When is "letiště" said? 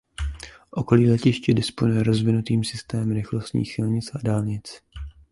1.11-1.53